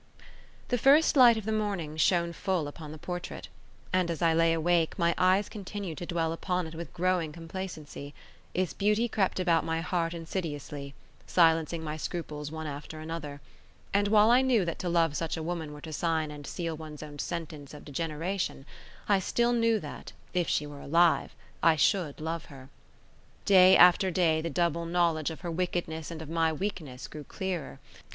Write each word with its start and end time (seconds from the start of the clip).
The 0.69 0.79
first 0.79 1.15
light 1.15 1.37
of 1.37 1.45
the 1.45 1.51
morning 1.51 1.95
shone 1.95 2.33
full 2.33 2.67
upon 2.67 2.91
the 2.91 2.97
portrait, 2.97 3.49
and, 3.93 4.09
as 4.09 4.19
I 4.19 4.33
lay 4.33 4.51
awake, 4.51 4.97
my 4.97 5.13
eyes 5.15 5.47
continued 5.47 5.99
to 5.99 6.07
dwell 6.07 6.33
upon 6.33 6.65
it 6.65 6.73
with 6.73 6.91
growing 6.91 7.31
complacency; 7.31 8.15
its 8.55 8.73
beauty 8.73 9.07
crept 9.07 9.39
about 9.39 9.63
my 9.63 9.79
heart 9.81 10.15
insidiously, 10.15 10.95
silencing 11.27 11.83
my 11.83 11.97
scruples 11.97 12.51
one 12.51 12.65
after 12.65 12.99
another; 12.99 13.41
and 13.93 14.07
while 14.07 14.31
I 14.31 14.41
knew 14.41 14.65
that 14.65 14.79
to 14.79 14.89
love 14.89 15.15
such 15.15 15.37
a 15.37 15.43
woman 15.43 15.71
were 15.71 15.81
to 15.81 15.93
sign 15.93 16.31
and 16.31 16.47
seal 16.47 16.75
one's 16.75 17.03
own 17.03 17.19
sentence 17.19 17.71
of 17.71 17.85
degeneration, 17.85 18.65
I 19.07 19.19
still 19.19 19.53
knew 19.53 19.79
that, 19.81 20.13
if 20.33 20.47
she 20.47 20.65
were 20.65 20.81
alive, 20.81 21.35
I 21.61 21.75
should 21.75 22.19
love 22.19 22.45
her. 22.45 22.69
Day 23.45 23.77
after 23.77 24.09
day 24.09 24.41
the 24.41 24.49
double 24.49 24.87
knowledge 24.87 25.29
of 25.29 25.41
her 25.41 25.51
wickedness 25.51 26.09
and 26.09 26.23
of 26.23 26.27
my 26.27 26.51
weakness 26.51 27.07
grew 27.07 27.23
clearer. 27.23 27.77